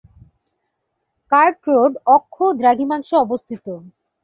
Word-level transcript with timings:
Cart 1.31 1.61
Road 1.69 1.93
অক্ষ-দ্রাঘিমাংশে 2.15 3.15
অবস্থিত। 3.17 3.65